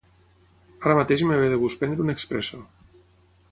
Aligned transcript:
Ara 0.85 0.95
mateix 0.99 1.23
em 1.27 1.35
ve 1.43 1.51
de 1.53 1.61
gust 1.65 1.83
prendre 1.83 2.05
un 2.07 2.17
expresso. 2.17 2.63